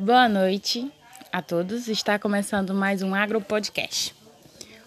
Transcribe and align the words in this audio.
Boa 0.00 0.26
noite 0.30 0.90
a 1.30 1.42
todos. 1.42 1.86
Está 1.86 2.18
começando 2.18 2.72
mais 2.72 3.02
um 3.02 3.14
Agro 3.14 3.38
Podcast. 3.38 4.14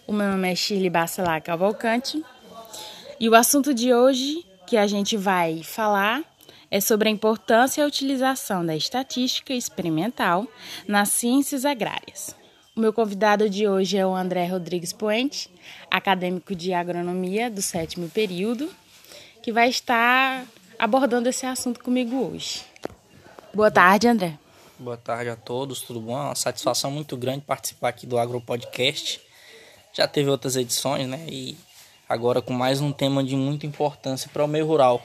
O 0.08 0.12
meu 0.12 0.28
nome 0.28 0.52
é 0.52 0.56
Shirley 0.56 0.90
Bacelar 0.90 1.40
Cavalcante 1.44 2.26
e 3.20 3.30
o 3.30 3.36
assunto 3.36 3.76
de 3.76 3.94
hoje 3.94 4.44
que 4.66 4.76
a 4.76 4.88
gente 4.88 5.16
vai 5.16 5.62
falar 5.62 6.24
é 6.72 6.82
sobre 6.82 7.10
a 7.10 7.12
importância 7.12 7.80
e 7.80 7.84
a 7.84 7.88
utilização 7.88 8.66
da 8.66 8.76
estatística 8.76 9.54
experimental 9.54 10.48
nas 10.88 11.10
ciências 11.10 11.64
agrárias. 11.64 12.36
O 12.76 12.80
meu 12.80 12.92
convidado 12.92 13.48
de 13.48 13.68
hoje 13.68 13.96
é 14.00 14.08
o 14.08 14.16
André 14.16 14.48
Rodrigues 14.48 14.92
Poente, 14.92 15.48
acadêmico 15.92 16.56
de 16.56 16.74
agronomia 16.74 17.52
do 17.52 17.62
sétimo 17.62 18.10
período, 18.10 18.68
que 19.44 19.52
vai 19.52 19.70
estar 19.70 20.44
abordando 20.80 21.30
esse 21.30 21.46
assunto 21.46 21.84
comigo 21.84 22.16
hoje. 22.16 22.64
Boa 23.54 23.70
tarde, 23.70 24.08
André. 24.08 24.43
Boa 24.84 24.98
tarde 24.98 25.30
a 25.30 25.36
todos, 25.38 25.80
tudo 25.80 26.02
bom? 26.02 26.12
É 26.12 26.24
uma 26.24 26.36
satisfação 26.36 26.92
muito 26.92 27.16
grande 27.16 27.40
participar 27.40 27.88
aqui 27.88 28.06
do 28.06 28.18
Agro 28.18 28.42
Podcast. 28.42 29.22
Já 29.94 30.10
teve 30.10 30.30
outras 30.30 30.58
edições, 30.58 31.08
né? 31.08 31.26
E 31.30 31.58
agora 32.10 32.42
com 32.42 32.52
mais 32.52 32.82
um 32.82 32.92
tema 32.92 33.24
de 33.24 33.34
muita 33.34 33.66
importância 33.66 34.30
para 34.34 34.44
o 34.44 34.48
meio 34.48 34.68
rural, 34.68 35.02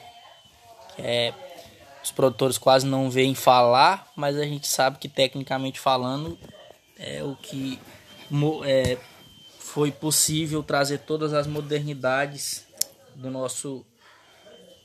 que 0.93 1.01
é 1.01 1.33
os 2.03 2.11
produtores 2.11 2.57
quase 2.57 2.85
não 2.85 3.09
veem 3.09 3.33
falar, 3.33 4.11
mas 4.17 4.35
a 4.35 4.43
gente 4.43 4.67
sabe 4.67 4.97
que 4.97 5.07
tecnicamente 5.07 5.79
falando 5.79 6.37
é 6.97 7.23
o 7.23 7.37
que 7.37 7.79
é, 8.65 8.97
foi 9.59 9.93
possível 9.93 10.61
trazer 10.61 10.97
todas 10.97 11.33
as 11.33 11.47
modernidades 11.47 12.67
do 13.15 13.31
nosso 13.31 13.85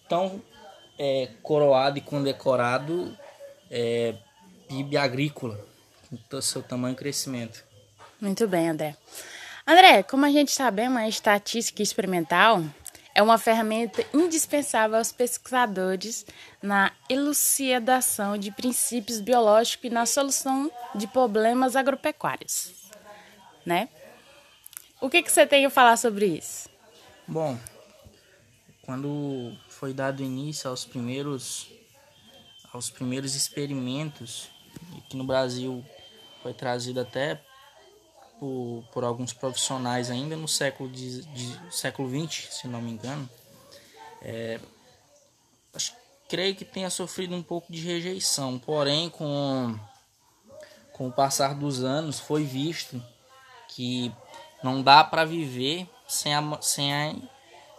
tão 0.09 0.41
é, 0.97 1.31
coroado 1.43 1.99
e 1.99 2.01
condecorado 2.01 3.19
é, 3.69 4.15
PIB 4.75 4.97
agrícola, 4.97 5.65
com 6.29 6.41
seu 6.41 6.61
tamanho 6.61 6.95
e 6.95 6.97
crescimento. 6.97 7.65
Muito 8.21 8.49
bem, 8.49 8.71
André. 8.71 8.97
André, 9.65 10.03
como 10.03 10.27
a 10.27 10.31
gente 10.31 10.51
sabe, 10.51 10.83
a 10.83 11.09
estatística 11.09 11.81
experimental 11.81 12.63
é 13.15 13.23
uma 13.23 13.39
ferramenta 13.39 14.05
indispensável 14.13 14.99
aos 14.99 15.13
pesquisadores 15.13 16.27
na 16.61 16.91
elucidação 17.09 18.37
de 18.37 18.51
princípios 18.51 19.21
biológicos 19.21 19.85
e 19.85 19.91
na 19.91 20.07
solução 20.07 20.69
de 20.93 21.07
problemas 21.07 21.77
agropecuários, 21.77 22.73
né? 23.65 23.89
O 25.01 25.09
que, 25.09 25.23
que 25.23 25.31
você 25.31 25.47
tem 25.47 25.65
a 25.65 25.71
falar 25.71 25.97
sobre 25.97 26.27
isso? 26.27 26.69
Bom, 27.29 27.57
quando 28.83 29.57
foi 29.69 29.95
dado 29.95 30.21
início 30.21 30.69
aos 30.69 30.85
primeiros 30.85 31.69
aos 32.73 32.91
primeiros 32.91 33.37
experimentos 33.37 34.51
que 35.03 35.17
no 35.17 35.25
Brasil 35.25 35.85
foi 36.43 36.53
trazido 36.53 37.01
até 37.01 37.41
por, 38.39 38.85
por 38.93 39.05
alguns 39.05 39.33
profissionais 39.33 40.11
ainda 40.11 40.37
no 40.37 40.49
século 40.49 40.91
de, 40.91 41.23
de 41.27 41.75
século 41.75 42.09
20, 42.09 42.49
se 42.53 42.69
não 42.69 42.83
me 42.83 42.91
engano. 42.91 43.29
É, 44.23 44.59
acho, 45.75 45.95
creio 46.29 46.55
que 46.55 46.65
tenha 46.65 46.91
sofrido 46.91 47.35
um 47.35 47.43
pouco 47.43 47.73
de 47.73 47.81
rejeição, 47.81 48.59
porém 48.59 49.11
com 49.11 49.79
com 50.95 51.09
o 51.09 51.13
passar 51.13 51.57
dos 51.57 51.83
anos 51.83 52.21
foi 52.21 52.45
visto 52.45 53.03
que 53.69 54.13
não 54.63 54.81
dá 54.81 55.03
para 55.03 55.25
viver 55.25 55.89
sem, 56.07 56.33
a, 56.33 56.59
sem 56.63 56.95
a, 56.95 57.15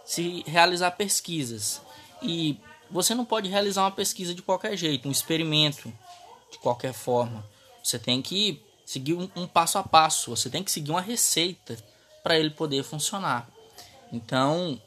se 0.04 0.44
realizar 0.46 0.90
pesquisas. 0.92 1.80
E 2.22 2.60
você 2.90 3.14
não 3.14 3.24
pode 3.24 3.48
realizar 3.48 3.82
uma 3.82 3.90
pesquisa 3.90 4.34
de 4.34 4.42
qualquer 4.42 4.76
jeito, 4.76 5.08
um 5.08 5.10
experimento 5.10 5.90
de 6.50 6.58
qualquer 6.58 6.92
forma. 6.92 7.44
Você 7.82 7.98
tem 7.98 8.20
que 8.22 8.62
seguir 8.84 9.14
um, 9.14 9.28
um 9.36 9.46
passo 9.46 9.78
a 9.78 9.82
passo, 9.82 10.30
você 10.30 10.48
tem 10.48 10.62
que 10.62 10.70
seguir 10.70 10.90
uma 10.90 11.00
receita 11.00 11.76
para 12.22 12.38
ele 12.38 12.50
poder 12.50 12.82
funcionar. 12.82 13.48
Então, 14.12 14.80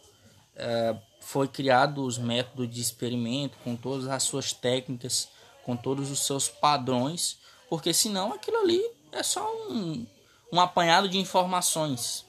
é, 0.55 0.95
foi 1.19 1.47
criado 1.47 2.03
os 2.03 2.17
métodos 2.17 2.73
de 2.73 2.81
experimento 2.81 3.57
com 3.63 3.75
todas 3.75 4.07
as 4.07 4.23
suas 4.23 4.53
técnicas, 4.53 5.29
com 5.63 5.75
todos 5.75 6.09
os 6.09 6.25
seus 6.25 6.49
padrões, 6.49 7.37
porque 7.69 7.93
senão 7.93 8.33
aquilo 8.33 8.57
ali 8.57 8.83
é 9.11 9.21
só 9.21 9.47
um, 9.69 10.05
um 10.51 10.59
apanhado 10.59 11.07
de 11.07 11.17
informações. 11.17 12.25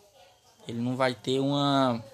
Ele 0.68 0.80
não 0.80 0.96
vai 0.96 1.14
ter 1.14 1.40
uma 1.40 2.04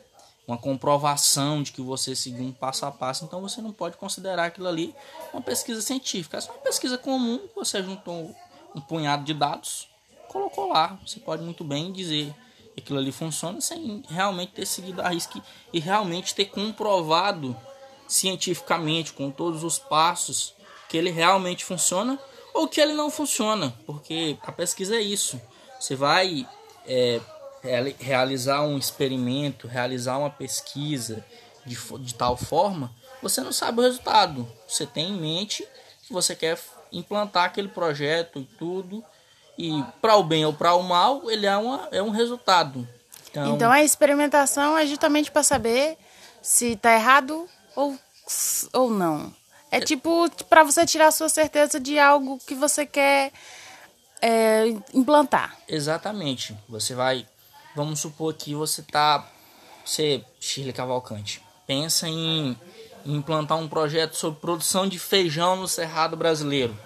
uma 0.46 0.56
comprovação 0.56 1.62
de 1.62 1.72
que 1.72 1.82
você 1.82 2.14
seguiu 2.14 2.44
um 2.44 2.52
passo 2.52 2.86
a 2.86 2.92
passo, 2.92 3.24
então 3.24 3.40
você 3.40 3.60
não 3.60 3.72
pode 3.72 3.96
considerar 3.96 4.46
aquilo 4.46 4.68
ali 4.68 4.94
uma 5.32 5.42
pesquisa 5.42 5.82
científica. 5.82 6.38
É 6.38 6.40
uma 6.40 6.58
pesquisa 6.58 6.96
comum, 6.96 7.40
você 7.54 7.82
juntou 7.82 8.34
um 8.74 8.80
punhado 8.80 9.24
de 9.24 9.34
dados, 9.34 9.88
colocou 10.28 10.68
lá. 10.68 10.98
Você 11.04 11.18
pode 11.18 11.42
muito 11.42 11.64
bem 11.64 11.90
dizer 11.90 12.32
que 12.74 12.80
aquilo 12.80 12.98
ali 12.98 13.10
funciona 13.10 13.60
sem 13.60 14.04
realmente 14.08 14.52
ter 14.52 14.66
seguido 14.66 15.02
a 15.02 15.08
risca 15.08 15.42
e 15.72 15.80
realmente 15.80 16.34
ter 16.34 16.46
comprovado 16.46 17.56
cientificamente, 18.06 19.12
com 19.12 19.30
todos 19.30 19.64
os 19.64 19.78
passos, 19.78 20.54
que 20.88 20.96
ele 20.96 21.10
realmente 21.10 21.64
funciona 21.64 22.18
ou 22.54 22.68
que 22.68 22.80
ele 22.80 22.92
não 22.92 23.10
funciona, 23.10 23.74
porque 23.84 24.38
a 24.42 24.52
pesquisa 24.52 24.96
é 24.96 25.00
isso. 25.00 25.40
Você 25.80 25.96
vai 25.96 26.48
é, 26.86 27.20
realizar 27.98 28.62
um 28.62 28.78
experimento, 28.78 29.66
realizar 29.66 30.18
uma 30.18 30.30
pesquisa 30.30 31.24
de, 31.64 31.76
de 32.00 32.14
tal 32.14 32.36
forma, 32.36 32.90
você 33.22 33.40
não 33.40 33.52
sabe 33.52 33.80
o 33.80 33.82
resultado. 33.82 34.50
Você 34.68 34.86
tem 34.86 35.10
em 35.10 35.20
mente 35.20 35.66
que 36.06 36.12
você 36.12 36.34
quer 36.34 36.58
implantar 36.92 37.44
aquele 37.44 37.68
projeto 37.68 38.38
e 38.38 38.44
tudo, 38.44 39.04
e 39.58 39.82
para 40.00 40.16
o 40.16 40.22
bem 40.22 40.44
ou 40.44 40.52
para 40.52 40.74
o 40.74 40.82
mal, 40.82 41.30
ele 41.30 41.46
é, 41.46 41.56
uma, 41.56 41.88
é 41.90 42.02
um 42.02 42.10
resultado. 42.10 42.86
Então, 43.30 43.54
então 43.54 43.72
a 43.72 43.82
experimentação 43.82 44.78
é 44.78 44.86
justamente 44.86 45.30
para 45.30 45.42
saber 45.42 45.98
se 46.40 46.72
está 46.72 46.94
errado 46.94 47.48
ou, 47.74 47.98
ou 48.72 48.90
não. 48.90 49.34
É, 49.70 49.78
é 49.78 49.80
tipo 49.80 50.30
para 50.48 50.62
você 50.62 50.86
tirar 50.86 51.08
a 51.08 51.12
sua 51.12 51.28
certeza 51.28 51.80
de 51.80 51.98
algo 51.98 52.38
que 52.46 52.54
você 52.54 52.86
quer 52.86 53.32
é, 54.22 54.66
implantar. 54.94 55.56
Exatamente. 55.68 56.56
Você 56.68 56.94
vai 56.94 57.26
Vamos 57.76 58.00
supor 58.00 58.32
que 58.32 58.54
você 58.54 58.80
tá. 58.80 59.30
Você, 59.84 60.24
Shirley 60.40 60.72
Cavalcante, 60.72 61.42
pensa 61.66 62.08
em, 62.08 62.58
implantar 63.04 63.58
um 63.58 63.68
projeto 63.68 64.14
sobre 64.14 64.40
produção 64.40 64.88
de 64.88 64.98
feijão 64.98 65.56
no 65.56 65.68
Cerrado 65.68 66.16
brasileiro. 66.16 66.76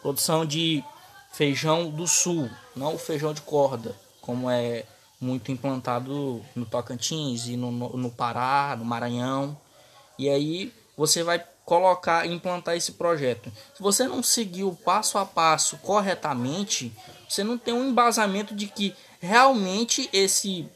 Produção 0.00 0.46
de 0.46 0.84
feijão 1.32 1.90
do 1.90 2.06
sul, 2.06 2.48
não 2.76 2.94
o 2.94 2.98
feijão 2.98 3.34
de 3.34 3.42
corda, 3.42 3.94
como 4.20 4.48
é 4.48 4.84
muito 5.20 5.50
implantado 5.50 6.40
no 6.54 6.64
Tocantins 6.64 7.48
e 7.48 7.56
no, 7.56 7.72
no, 7.72 7.96
no 7.96 8.10
Pará, 8.10 8.76
no 8.78 8.84
Maranhão. 8.84 9.58
E 10.16 10.30
aí 10.30 10.72
você 10.96 11.24
vai 11.24 11.44
colocar, 11.64 12.24
implantar 12.24 12.76
esse 12.76 12.92
projeto. 12.92 13.52
Se 13.74 13.82
você 13.82 14.06
não 14.06 14.22
seguir 14.22 14.62
o 14.62 14.76
passo 14.76 15.18
a 15.18 15.26
passo 15.26 15.76
corretamente, 15.78 16.92
você 17.28 17.42
não 17.42 17.58
tem 17.58 17.74
um 17.74 17.88
embasamento 17.88 18.54
de 18.54 18.68
que 18.68 18.94
realmente 19.26 20.08
esse 20.12 20.68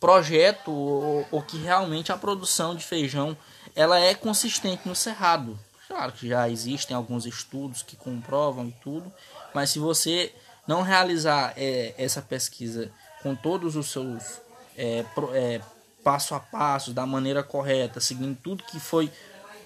projeto 0.00 0.70
ou, 0.70 1.42
que 1.42 1.56
realmente 1.58 2.12
a 2.12 2.16
produção 2.16 2.74
de 2.74 2.84
feijão 2.84 3.36
ela 3.74 3.98
é 3.98 4.14
consistente 4.14 4.86
no 4.86 4.94
cerrado. 4.94 5.58
Claro 5.88 6.12
que 6.12 6.28
já 6.28 6.48
existem 6.48 6.96
alguns 6.96 7.26
estudos 7.26 7.82
que 7.82 7.96
comprovam 7.96 8.68
e 8.68 8.72
tudo, 8.82 9.12
mas 9.54 9.70
se 9.70 9.78
você 9.78 10.34
não 10.66 10.82
realizar 10.82 11.52
é, 11.56 11.94
essa 11.96 12.20
pesquisa 12.20 12.90
com 13.22 13.34
todos 13.34 13.76
os 13.76 13.90
seus 13.90 14.40
é, 14.76 15.04
pro, 15.14 15.34
é, 15.34 15.60
passo 16.02 16.34
a 16.34 16.40
passo, 16.40 16.92
da 16.92 17.06
maneira 17.06 17.42
correta, 17.42 18.00
seguindo 18.00 18.36
tudo 18.36 18.64
que 18.64 18.78
foi 18.78 19.10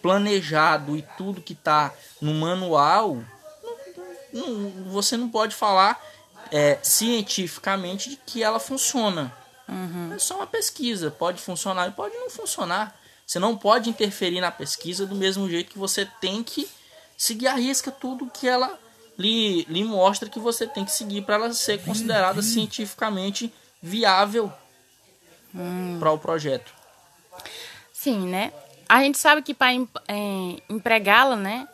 planejado 0.01 0.97
e 0.97 1.03
tudo 1.17 1.43
que 1.43 1.53
está 1.53 1.93
no 2.21 2.33
manual, 2.35 3.19
não, 4.33 4.47
não, 4.49 4.85
você 4.93 5.17
não 5.17 5.29
pode 5.29 5.55
falar 5.55 6.01
é, 6.51 6.79
cientificamente 6.83 8.11
de 8.11 8.17
que 8.17 8.43
ela 8.43 8.61
funciona. 8.61 9.33
Uhum. 9.69 10.13
É 10.15 10.19
só 10.19 10.37
uma 10.37 10.47
pesquisa, 10.47 11.11
pode 11.11 11.41
funcionar 11.41 11.89
e 11.89 11.93
pode 11.93 12.15
não 12.15 12.31
funcionar. 12.31 12.99
Você 13.27 13.39
não 13.39 13.57
pode 13.57 13.91
interferir 13.91 14.41
na 14.41 14.51
pesquisa 14.51 15.07
do 15.07 15.15
mesmo 15.15 15.49
jeito 15.49 15.71
que 15.71 15.79
você 15.79 16.07
tem 16.21 16.43
que 16.43 16.69
seguir 17.17 17.49
a 17.49 17.55
risca 17.55 17.91
tudo 17.91 18.31
que 18.33 18.49
ela 18.49 18.79
lhe, 19.19 19.65
lhe 19.65 19.85
mostra 19.85 20.29
que 20.29 20.39
você 20.39 20.67
tem 20.67 20.85
que 20.85 20.93
seguir 20.93 21.23
para 21.23 21.35
ela 21.35 21.53
ser 21.53 21.83
considerada 21.83 22.41
cientificamente 22.41 23.53
viável 23.83 24.51
hum. 25.55 25.99
para 25.99 26.13
o 26.13 26.19
projeto. 26.19 26.73
Sim, 27.93 28.29
né? 28.29 28.53
A 28.89 29.03
gente 29.03 29.19
sabe 29.19 29.43
que 29.43 29.53
para 29.53 29.73
é, 29.75 30.63
empregá-la, 30.71 31.37
né, 31.37 31.69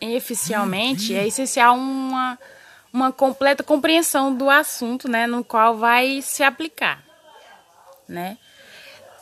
eficialmente, 0.00 1.14
é 1.14 1.26
essencial 1.26 1.74
uma 1.74 2.38
uma 2.92 3.12
completa 3.12 3.62
compreensão 3.62 4.34
do 4.34 4.48
assunto, 4.48 5.08
né, 5.08 5.26
no 5.26 5.44
qual 5.44 5.76
vai 5.76 6.22
se 6.22 6.42
aplicar, 6.42 7.02
né? 8.08 8.38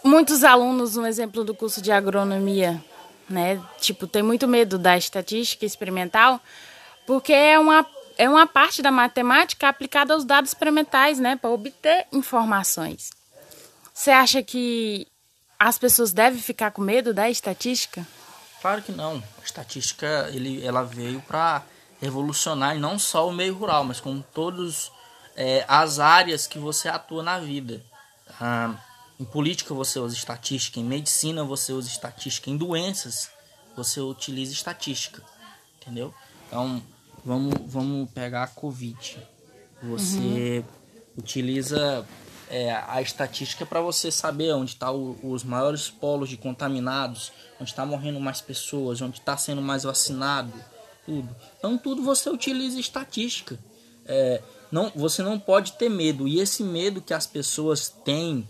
Muitos 0.05 0.45
alunos, 0.45 0.97
um 0.97 1.05
exemplo 1.05 1.43
do 1.43 1.55
curso 1.55 1.83
de 1.83 1.91
agronomia, 1.91 2.83
né, 3.29 3.61
tipo, 3.81 4.07
tem 4.07 4.23
muito 4.23 4.47
medo 4.47 4.79
da 4.79 4.97
estatística 4.97 5.65
experimental, 5.67 6.41
porque 7.07 7.33
é 7.33 7.59
uma 7.59 7.87
é 8.19 8.29
uma 8.31 8.47
parte 8.47 8.81
da 8.81 8.91
matemática 8.91 9.69
aplicada 9.69 10.15
aos 10.15 10.25
dados 10.25 10.51
experimentais, 10.51 11.19
né, 11.19 11.37
para 11.37 11.51
obter 11.51 12.07
informações. 12.11 13.11
Você 13.93 14.11
acha 14.11 14.43
que 14.43 15.07
as 15.59 15.79
pessoas 15.79 16.13
devem 16.13 16.41
ficar 16.41 16.71
com 16.71 16.81
medo 16.81 17.13
da 17.13 17.29
estatística? 17.29 18.07
Claro 18.61 18.83
que 18.83 18.93
não. 18.93 19.23
A 19.41 19.45
estatística 19.45 20.31
ele, 20.33 20.65
ela 20.65 20.83
veio 20.83 21.21
para 21.21 21.63
revolucionar 22.01 22.79
não 22.79 22.99
só 22.99 23.29
o 23.29 23.33
meio 23.33 23.55
rural, 23.55 23.85
mas 23.85 24.01
como 24.01 24.25
todas 24.35 24.91
é, 25.37 25.65
as 25.69 25.99
áreas 25.99 26.47
que 26.47 26.59
você 26.59 26.89
atua 26.89 27.23
na 27.23 27.39
vida. 27.39 27.83
Ah, 28.41 28.75
em 29.19 29.25
política 29.25 29.73
você 29.73 29.99
usa 29.99 30.15
estatística, 30.15 30.79
em 30.79 30.85
medicina 30.85 31.43
você 31.45 31.73
usa 31.73 31.89
estatística, 31.89 32.51
em 32.51 32.57
doenças 32.57 33.31
você 33.77 34.01
utiliza 34.01 34.53
estatística, 34.53 35.23
entendeu? 35.81 36.15
Então 36.47 36.83
vamos, 37.25 37.55
vamos 37.67 38.11
pegar 38.11 38.45
a 38.45 38.49
Covid. 38.49 39.19
Você 39.83 40.19
uhum. 40.19 40.65
utiliza 41.19 42.07
é, 42.49 42.73
a 42.73 43.03
estatística 43.03 43.67
para 43.67 43.81
você 43.81 44.11
saber 44.11 44.53
onde 44.55 44.73
estão 44.73 45.15
tá 45.15 45.27
os 45.27 45.45
maiores 45.45 45.91
polos 45.91 46.29
de 46.29 46.37
contaminados, 46.37 47.33
onde 47.61 47.71
está 47.71 47.85
morrendo 47.85 48.21
mais 48.21 48.41
pessoas, 48.41 49.01
onde 49.01 49.19
está 49.19 49.37
sendo 49.37 49.61
mais 49.61 49.83
vacinado, 49.83 50.53
tudo. 51.07 51.35
Então 51.59 51.79
tudo 51.79 52.03
você 52.03 52.29
utiliza 52.29 52.79
estatística. 52.79 53.59
É, 54.05 54.43
não, 54.71 54.91
você 54.95 55.23
não 55.23 55.39
pode 55.39 55.73
ter 55.73 55.89
medo. 55.89 56.27
E 56.27 56.41
esse 56.41 56.63
medo 56.63 57.01
que 57.01 57.15
as 57.15 57.27
pessoas 57.27 57.89
têm, 57.89 58.47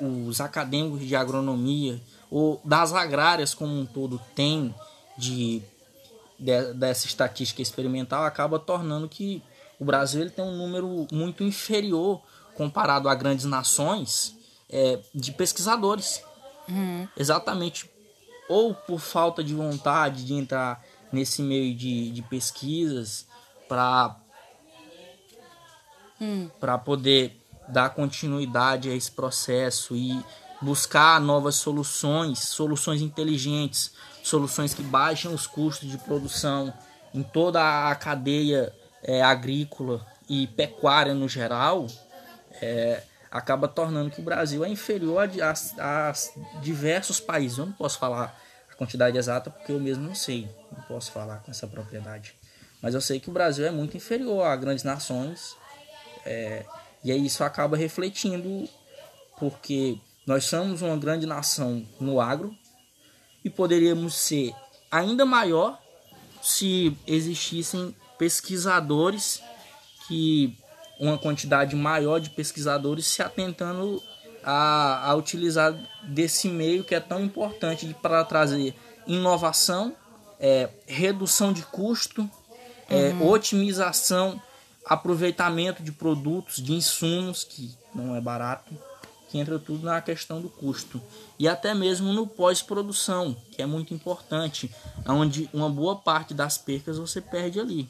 os 0.00 0.40
acadêmicos 0.40 1.06
de 1.06 1.16
agronomia, 1.16 2.00
ou 2.30 2.60
das 2.64 2.92
agrárias 2.92 3.54
como 3.54 3.72
um 3.78 3.86
todo 3.86 4.20
têm 4.34 4.74
de, 5.16 5.62
de, 6.38 6.72
dessa 6.74 7.06
estatística 7.06 7.62
experimental, 7.62 8.24
acaba 8.24 8.58
tornando 8.58 9.08
que 9.08 9.42
o 9.78 9.84
Brasil 9.84 10.20
ele 10.20 10.30
tem 10.30 10.44
um 10.44 10.56
número 10.56 11.06
muito 11.10 11.42
inferior 11.42 12.20
comparado 12.54 13.08
a 13.08 13.14
grandes 13.14 13.44
nações 13.44 14.36
é, 14.70 14.98
de 15.14 15.32
pesquisadores. 15.32 16.22
Uhum. 16.68 17.08
Exatamente. 17.16 17.90
Ou 18.48 18.74
por 18.74 19.00
falta 19.00 19.42
de 19.42 19.54
vontade 19.54 20.24
de 20.24 20.34
entrar 20.34 20.84
nesse 21.14 21.42
meio 21.42 21.74
de, 21.74 22.10
de 22.10 22.22
pesquisas 22.22 23.26
para 23.68 24.16
hum. 26.20 26.50
para 26.60 26.76
poder 26.76 27.40
dar 27.68 27.90
continuidade 27.90 28.90
a 28.90 28.94
esse 28.94 29.10
processo 29.10 29.96
e 29.96 30.22
buscar 30.60 31.20
novas 31.20 31.56
soluções, 31.56 32.40
soluções 32.40 33.00
inteligentes, 33.00 33.92
soluções 34.22 34.74
que 34.74 34.82
baixem 34.82 35.32
os 35.32 35.46
custos 35.46 35.90
de 35.90 35.98
produção 35.98 36.72
em 37.12 37.22
toda 37.22 37.88
a 37.88 37.94
cadeia 37.94 38.74
é, 39.02 39.22
agrícola 39.22 40.04
e 40.28 40.46
pecuária 40.48 41.14
no 41.14 41.28
geral, 41.28 41.86
é, 42.60 43.02
acaba 43.30 43.68
tornando 43.68 44.10
que 44.10 44.20
o 44.20 44.24
Brasil 44.24 44.64
é 44.64 44.68
inferior 44.68 45.28
a, 45.40 45.52
a, 45.82 46.10
a, 46.10 46.14
diversos 46.60 47.20
países. 47.20 47.58
Eu 47.58 47.66
não 47.66 47.72
posso 47.72 47.98
falar 47.98 48.40
a 48.74 48.76
quantidade 48.76 49.16
exata 49.16 49.50
porque 49.50 49.72
eu 49.72 49.78
mesmo 49.78 50.04
não 50.04 50.14
sei, 50.14 50.48
não 50.70 50.82
posso 50.82 51.12
falar 51.12 51.38
com 51.38 51.50
essa 51.50 51.66
propriedade. 51.66 52.34
Mas 52.82 52.94
eu 52.94 53.00
sei 53.00 53.20
que 53.20 53.30
o 53.30 53.32
Brasil 53.32 53.64
é 53.64 53.70
muito 53.70 53.96
inferior 53.96 54.44
a 54.44 54.56
grandes 54.56 54.84
nações 54.84 55.56
é, 56.26 56.66
e 57.02 57.12
aí 57.12 57.24
isso 57.24 57.44
acaba 57.44 57.76
refletindo 57.76 58.68
porque 59.38 59.98
nós 60.26 60.44
somos 60.44 60.82
uma 60.82 60.96
grande 60.96 61.24
nação 61.24 61.86
no 62.00 62.20
agro 62.20 62.54
e 63.44 63.48
poderíamos 63.48 64.14
ser 64.14 64.52
ainda 64.90 65.24
maior 65.24 65.80
se 66.42 66.96
existissem 67.06 67.94
pesquisadores 68.18 69.42
que 70.06 70.56
uma 70.98 71.16
quantidade 71.16 71.74
maior 71.76 72.18
de 72.18 72.30
pesquisadores 72.30 73.06
se 73.06 73.22
atentando 73.22 74.02
a, 74.44 75.10
a 75.10 75.14
utilizar 75.14 75.74
desse 76.02 76.48
meio 76.48 76.84
que 76.84 76.94
é 76.94 77.00
tão 77.00 77.22
importante 77.22 77.94
para 78.00 78.24
trazer 78.24 78.74
inovação, 79.06 79.94
é, 80.38 80.68
redução 80.86 81.52
de 81.52 81.62
custo, 81.62 82.28
é, 82.88 83.10
uhum. 83.10 83.28
otimização, 83.28 84.40
aproveitamento 84.84 85.82
de 85.82 85.92
produtos, 85.92 86.62
de 86.62 86.72
insumos, 86.72 87.44
que 87.44 87.74
não 87.94 88.14
é 88.14 88.20
barato, 88.20 88.72
que 89.28 89.38
entra 89.38 89.58
tudo 89.58 89.86
na 89.86 90.00
questão 90.00 90.40
do 90.40 90.48
custo. 90.48 91.00
E 91.38 91.48
até 91.48 91.74
mesmo 91.74 92.12
no 92.12 92.26
pós-produção, 92.26 93.36
que 93.52 93.62
é 93.62 93.66
muito 93.66 93.94
importante, 93.94 94.70
onde 95.06 95.48
uma 95.52 95.68
boa 95.68 95.96
parte 95.96 96.34
das 96.34 96.58
percas 96.58 96.98
você 96.98 97.20
perde 97.20 97.58
ali. 97.58 97.88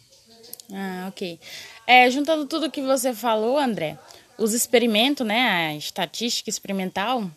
Ah, 0.72 1.06
ok. 1.08 1.38
É, 1.86 2.10
juntando 2.10 2.46
tudo 2.46 2.70
que 2.70 2.80
você 2.80 3.12
falou, 3.12 3.58
André, 3.58 3.98
os 4.38 4.52
experimentos, 4.52 5.26
né, 5.26 5.68
a 5.68 5.74
estatística 5.74 6.50
experimental, 6.50 7.30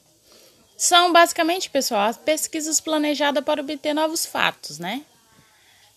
são 0.75 1.11
basicamente, 1.11 1.69
pessoal, 1.69 2.09
as 2.09 2.17
pesquisas 2.17 2.79
planejadas 2.79 3.43
para 3.43 3.61
obter 3.61 3.93
novos 3.93 4.25
fatos, 4.25 4.77
né? 4.77 5.01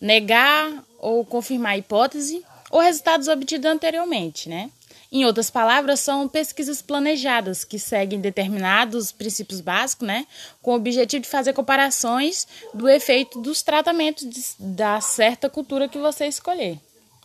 Negar 0.01 0.85
ou 0.99 1.25
confirmar 1.25 1.73
a 1.73 1.79
hipótese 1.79 2.45
ou 2.71 2.81
resultados 2.81 3.29
obtidos 3.29 3.71
anteriormente, 3.71 4.49
né? 4.49 4.71
Em 5.13 5.25
outras 5.25 5.51
palavras, 5.51 6.01
são 6.01 6.29
pesquisas 6.29 6.81
planejadas 6.81 7.65
que 7.65 7.79
seguem 7.79 8.21
determinados 8.21 9.11
princípios 9.11 9.61
básicos, 9.61 10.07
né, 10.07 10.25
com 10.63 10.71
o 10.71 10.77
objetivo 10.77 11.23
de 11.23 11.29
fazer 11.29 11.53
comparações 11.53 12.47
do 12.73 12.89
efeito 12.89 13.41
dos 13.41 13.61
tratamentos 13.61 14.29
de, 14.29 14.41
da 14.59 15.01
certa 15.01 15.51
cultura 15.51 15.89
que 15.89 15.99
você 15.99 16.27
escolher 16.27 16.79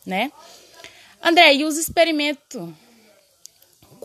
né? 0.05 0.31
André, 1.21 1.55
e 1.55 1.65
os 1.65 1.77
experimentos? 1.77 2.69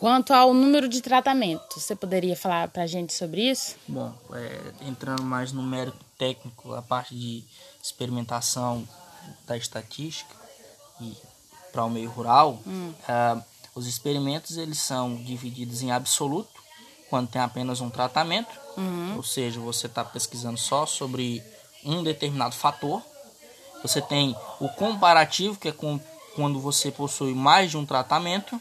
Quanto 0.00 0.32
ao 0.32 0.55
número 0.55 0.88
de 0.88 1.02
tratamentos, 1.02 1.82
você 1.82 1.94
poderia 1.94 2.35
falar 2.35 2.69
para 2.69 2.85
a 2.85 2.87
gente 2.87 3.12
sobre 3.12 3.50
isso? 3.50 3.76
Bom, 3.87 4.11
é, 4.32 4.88
entrando 4.88 5.23
mais 5.23 5.52
no 5.52 5.62
mérito 5.62 5.99
técnico, 6.17 6.73
a 6.73 6.81
parte 6.81 7.14
de 7.14 7.44
experimentação 7.82 8.88
da 9.47 9.58
estatística 9.58 10.35
e 11.02 11.14
para 11.70 11.85
o 11.85 11.91
meio 11.91 12.08
rural, 12.08 12.58
hum. 12.67 12.94
é, 13.06 13.43
os 13.75 13.87
experimentos 13.87 14.56
eles 14.56 14.79
são 14.79 15.17
divididos 15.17 15.82
em 15.82 15.93
absoluto, 15.93 16.49
quando 17.11 17.29
tem 17.29 17.43
apenas 17.43 17.82
um 17.82 17.91
tratamento, 17.91 18.58
uhum. 18.79 19.17
ou 19.17 19.23
seja, 19.23 19.61
você 19.61 19.87
está 19.87 20.02
pesquisando 20.02 20.56
só 20.56 20.87
sobre 20.87 21.44
um 21.85 22.02
determinado 22.02 22.55
fator, 22.55 23.02
você 23.82 24.00
tem 24.00 24.35
o 24.58 24.69
comparativo, 24.70 25.58
que 25.58 25.69
é 25.69 25.73
com, 25.73 26.00
quando 26.35 26.58
você 26.58 26.91
possui 26.91 27.35
mais 27.35 27.71
de 27.71 27.76
um 27.76 27.85
tratamento. 27.85 28.59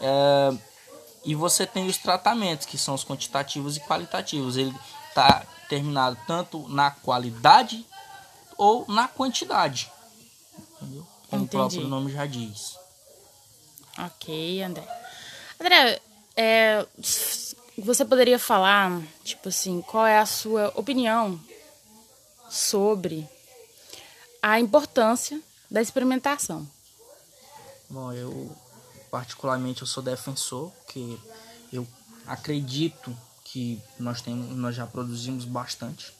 É, 0.00 0.71
e 1.24 1.34
você 1.34 1.66
tem 1.66 1.86
os 1.86 1.96
tratamentos, 1.96 2.66
que 2.66 2.76
são 2.76 2.94
os 2.94 3.04
quantitativos 3.04 3.76
e 3.76 3.80
qualitativos. 3.80 4.56
Ele 4.56 4.74
está 5.08 5.44
terminado 5.68 6.18
tanto 6.26 6.68
na 6.68 6.90
qualidade 6.90 7.86
ou 8.56 8.84
na 8.88 9.06
quantidade. 9.08 9.90
Entendeu? 10.80 11.06
Como 11.28 11.44
Entendi. 11.44 11.56
o 11.56 11.60
próprio 11.60 11.88
nome 11.88 12.12
já 12.12 12.26
diz. 12.26 12.76
Ok, 13.98 14.62
André. 14.62 14.86
André, 15.60 16.00
é, 16.36 16.86
você 17.78 18.04
poderia 18.04 18.38
falar, 18.38 19.00
tipo 19.22 19.48
assim, 19.48 19.80
qual 19.82 20.06
é 20.06 20.18
a 20.18 20.26
sua 20.26 20.72
opinião 20.74 21.40
sobre 22.50 23.28
a 24.42 24.58
importância 24.58 25.40
da 25.70 25.80
experimentação. 25.80 26.68
Bom, 27.88 28.12
eu 28.12 28.54
particularmente 29.12 29.82
eu 29.82 29.86
sou 29.86 30.02
defensor, 30.02 30.72
que 30.88 31.20
eu 31.70 31.86
acredito 32.26 33.14
que 33.44 33.78
nós 34.00 34.22
temos, 34.22 34.56
nós 34.56 34.74
já 34.74 34.86
produzimos 34.86 35.44
bastante 35.44 36.14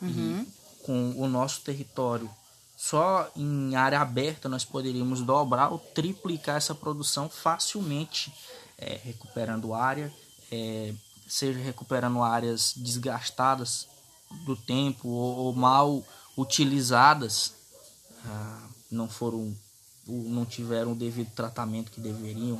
uhum. 0.00 0.40
e 0.40 0.82
com 0.82 1.10
o 1.18 1.28
nosso 1.28 1.60
território 1.60 2.30
só 2.74 3.30
em 3.36 3.76
área 3.76 4.00
aberta 4.00 4.48
nós 4.48 4.64
poderíamos 4.64 5.20
dobrar 5.20 5.68
ou 5.68 5.78
triplicar 5.78 6.56
essa 6.56 6.74
produção 6.74 7.28
facilmente, 7.28 8.32
é, 8.78 8.98
recuperando 9.04 9.74
área, 9.74 10.10
é, 10.50 10.94
seja 11.28 11.58
recuperando 11.58 12.22
áreas 12.22 12.72
desgastadas 12.74 13.86
do 14.46 14.56
tempo 14.56 15.08
ou, 15.08 15.36
ou 15.36 15.52
mal 15.52 16.02
utilizadas 16.38 17.52
ah, 18.24 18.66
não 18.90 19.10
foram 19.10 19.54
não 20.06 20.44
tiveram 20.44 20.92
o 20.92 20.94
devido 20.96 21.30
tratamento 21.34 21.90
que 21.90 22.00
deveriam 22.00 22.58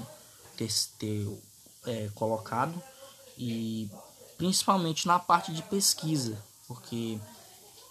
ter, 0.57 0.69
ter 0.99 1.27
é, 1.87 2.09
colocado. 2.15 2.81
E 3.37 3.91
principalmente 4.37 5.07
na 5.07 5.19
parte 5.19 5.53
de 5.53 5.63
pesquisa 5.63 6.39
porque 6.67 7.19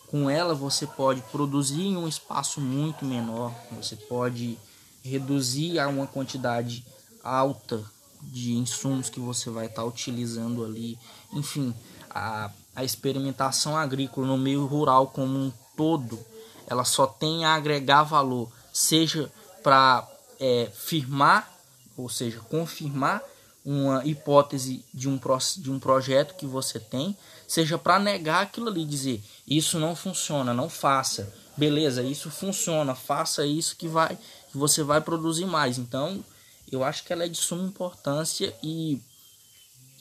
com 0.07 0.29
ela 0.29 0.55
você 0.55 0.87
pode 0.87 1.21
produzir 1.23 1.81
em 1.81 1.97
um 1.97 2.07
espaço 2.07 2.59
muito 2.61 3.05
menor 3.05 3.53
você 3.71 3.95
pode 3.95 4.57
reduzir 5.03 5.79
a 5.79 5.87
uma 5.87 6.07
quantidade 6.07 6.85
alta 7.23 7.83
de 8.21 8.53
insumos 8.53 9.09
que 9.09 9.19
você 9.19 9.49
vai 9.49 9.67
estar 9.67 9.83
utilizando 9.83 10.65
ali. 10.65 10.97
Enfim 11.33 11.73
a, 12.09 12.51
a 12.75 12.83
experimentação 12.83 13.77
agrícola 13.77 14.25
no 14.25 14.37
meio 14.37 14.65
rural 14.65 15.07
como 15.07 15.37
um 15.37 15.53
todo 15.75 16.19
ela 16.67 16.83
só 16.83 17.07
tem 17.07 17.45
a 17.45 17.55
agregar 17.55 18.03
valor, 18.03 18.51
seja 18.71 19.31
para 19.63 20.07
é, 20.39 20.69
firmar, 20.73 21.51
ou 21.97 22.09
seja, 22.09 22.39
confirmar 22.39 23.21
uma 23.65 24.05
hipótese 24.05 24.83
de 24.93 25.09
um, 25.09 25.19
de 25.57 25.71
um 25.71 25.79
projeto 25.79 26.35
que 26.35 26.45
você 26.45 26.79
tem, 26.79 27.15
seja 27.47 27.77
para 27.77 27.99
negar 27.99 28.43
aquilo 28.43 28.69
ali, 28.69 28.85
dizer 28.85 29.21
isso 29.47 29.77
não 29.79 29.95
funciona, 29.95 30.53
não 30.53 30.69
faça. 30.69 31.31
Beleza, 31.57 32.01
isso 32.01 32.31
funciona, 32.31 32.95
faça 32.95 33.45
isso 33.45 33.75
que 33.75 33.87
vai 33.87 34.17
que 34.49 34.57
você 34.57 34.81
vai 34.81 35.01
produzir 35.01 35.45
mais. 35.45 35.77
Então, 35.77 36.23
eu 36.71 36.83
acho 36.83 37.03
que 37.03 37.13
ela 37.13 37.25
é 37.25 37.27
de 37.27 37.37
suma 37.37 37.67
importância 37.67 38.55
e 38.63 39.01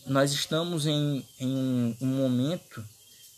nós 0.06 0.32
estamos 0.32 0.86
em, 0.86 1.26
em 1.38 1.54
um, 1.54 1.96
um 2.00 2.06
momento 2.06 2.84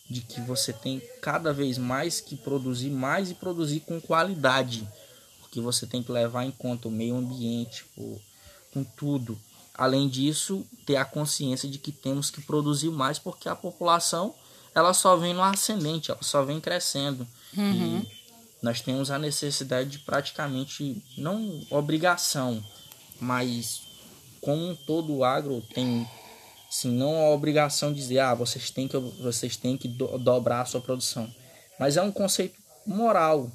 de 0.09 0.21
que 0.21 0.41
você 0.41 0.73
tem 0.73 1.01
cada 1.23 1.53
vez 1.53 1.79
mais 1.79 2.21
que 2.21 2.37
produzir 2.37 2.91
mais 2.91 3.31
e 3.31 3.35
produzir 3.35 3.81
com 3.81 4.01
qualidade, 4.01 4.87
porque 5.51 5.61
você 5.61 5.85
tem 5.85 6.01
que 6.01 6.13
levar 6.13 6.45
em 6.45 6.53
conta 6.53 6.87
o 6.87 6.93
meio 6.93 7.17
ambiente, 7.17 7.85
com 8.73 8.85
tudo. 8.97 9.37
Além 9.75 10.09
disso, 10.09 10.65
ter 10.87 10.95
a 10.95 11.05
consciência 11.05 11.69
de 11.69 11.77
que 11.77 11.91
temos 11.91 12.31
que 12.31 12.41
produzir 12.41 12.91
mais, 12.91 13.19
porque 13.19 13.49
a 13.49 13.57
população 13.57 14.33
ela 14.73 14.95
só 14.95 15.17
vem 15.17 15.35
no 15.35 15.43
ascendente, 15.43 16.13
ela 16.13 16.23
só 16.23 16.45
vem 16.45 16.61
crescendo. 16.61 17.27
Uhum. 17.57 17.99
E 17.99 18.09
nós 18.63 18.81
temos 18.81 19.11
a 19.11 19.19
necessidade 19.19 19.91
de 19.91 19.99
praticamente, 19.99 21.03
não 21.19 21.67
obrigação, 21.69 22.65
mas 23.19 23.83
como 24.41 24.77
todo 24.77 25.13
o 25.17 25.25
agro 25.25 25.61
tem, 25.75 26.09
assim, 26.69 26.93
não 26.93 27.27
a 27.27 27.31
obrigação 27.31 27.93
de 27.93 27.99
dizer, 27.99 28.21
ah, 28.21 28.35
vocês 28.35 28.71
têm 28.71 28.87
que, 28.87 28.97
vocês 28.97 29.57
têm 29.57 29.77
que 29.77 29.89
do, 29.89 30.17
dobrar 30.17 30.61
a 30.61 30.67
sua 30.67 30.81
produção. 30.81 31.29
Mas 31.77 31.97
é 31.97 32.03
um 32.03 32.13
conceito 32.13 32.55
moral 32.87 33.51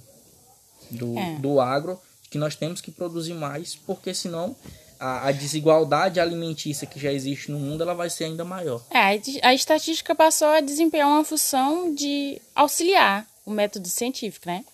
do, 0.92 1.18
é. 1.18 1.36
do 1.36 1.60
agro 1.60 2.00
que 2.30 2.38
nós 2.38 2.56
temos 2.56 2.82
que 2.82 2.92
produzir 2.92 3.34
mais, 3.34 3.75
porque 3.75 4.13
senão 4.13 4.56
a, 5.00 5.27
a, 5.27 5.32
desigualdade 5.32 6.20
alimentícia 6.20 6.88
que 6.88 7.00
já 7.00 7.12
existe 7.12 7.51
no 7.51 7.60
mundo 7.60 7.84
ela 7.84 7.94
vai 7.94 8.10
ser 8.10 8.25
ainda 8.25 8.44
maior. 8.44 8.82
É, 8.89 9.20
a 9.42 9.54
estatística 9.54 10.15
passou 10.15 10.48
a 10.48 10.62
desempenhar 10.62 11.08
uma 11.08 11.24
função 11.24 11.94
de 11.94 12.42
auxiliar 12.54 13.25
o 13.46 13.51
método 13.51 13.88
científico, 13.88 14.48
né? 14.48 14.65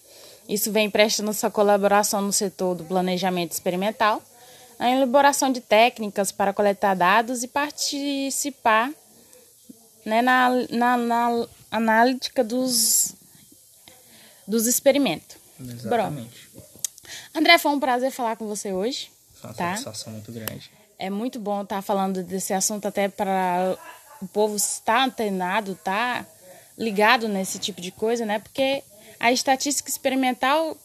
Isso 0.48 0.72
vem 0.72 0.90
prestando 0.90 1.34
sua 1.34 1.52
colaboração 1.52 2.22
no 2.22 2.34
setor 2.34 2.76
do 2.76 2.84
planejamento 2.84 3.52
experimental, 3.52 4.22
a 4.80 4.90
elaboração 4.90 5.52
de 5.52 5.62
técnicas 5.62 6.32
para 6.32 6.54
coletar 6.54 6.96
dados 6.96 7.44
e 7.44 7.48
participar 7.48 8.92
né, 10.04 10.22
na, 10.22 10.50
na, 10.70 10.98
na 10.98 11.48
analítica 11.70 12.44
dos, 12.44 13.14
dos 14.48 14.66
experimentos. 14.66 15.41
Exatamente. 15.70 16.50
André, 17.34 17.58
foi 17.58 17.72
um 17.72 17.80
prazer 17.80 18.12
falar 18.12 18.36
com 18.36 18.48
você 18.48 18.72
hoje. 18.72 19.12
Foi 19.36 19.50
uma 19.50 19.56
tá? 19.56 19.70
satisfação 19.72 20.14
muito 20.14 20.32
grande. 20.32 20.72
É 20.98 21.10
muito 21.10 21.40
bom 21.40 21.64
estar 21.64 21.82
falando 21.82 22.24
desse 22.24 22.54
assunto 22.54 22.88
até 22.88 23.08
para 23.08 23.78
o 24.22 24.28
povo 24.28 24.56
estar 24.56 25.04
antenado, 25.04 25.72
estar 25.72 26.24
tá 26.24 26.30
ligado 26.78 27.28
nesse 27.28 27.58
tipo 27.58 27.82
de 27.82 27.92
coisa, 27.92 28.26
né? 28.26 28.40
Porque 28.40 28.84
a 29.20 29.32
estatística 29.32 29.90
experimental 29.90 30.78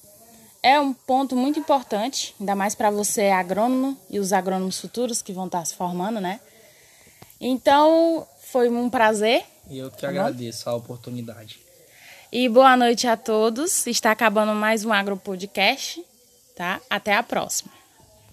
é 0.62 0.80
um 0.80 0.92
ponto 0.92 1.36
muito 1.36 1.58
importante, 1.60 2.34
ainda 2.40 2.54
mais 2.54 2.74
para 2.74 2.90
você 2.90 3.28
agrônomo 3.28 3.96
e 4.10 4.18
os 4.18 4.32
agrônomos 4.32 4.80
futuros 4.80 5.22
que 5.22 5.32
vão 5.32 5.46
estar 5.46 5.64
se 5.64 5.74
formando, 5.74 6.20
né? 6.20 6.40
Então, 7.40 8.26
foi 8.40 8.68
um 8.68 8.88
prazer. 8.88 9.44
E 9.68 9.78
eu 9.78 9.90
que 9.90 10.00
tá 10.00 10.08
agradeço 10.08 10.68
a 10.68 10.74
oportunidade. 10.74 11.65
E 12.38 12.50
boa 12.50 12.76
noite 12.76 13.06
a 13.06 13.16
todos. 13.16 13.86
Está 13.86 14.10
acabando 14.10 14.52
mais 14.52 14.84
um 14.84 14.92
Agro 14.92 15.16
Podcast, 15.16 16.04
tá? 16.54 16.82
Até 16.90 17.14
a 17.14 17.22
próxima. 17.22 17.75